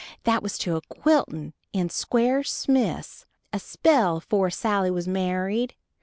That 0.23 0.41
was 0.41 0.57
to 0.57 0.75
a 0.75 0.81
quiltin' 0.81 1.53
to 1.73 1.89
Squire 1.89 2.43
Smith's 2.43 3.27
a 3.53 3.59
spell 3.59 4.17
afore 4.17 4.49
Sally 4.49 4.89
was 4.89 5.07
married. 5.07 5.75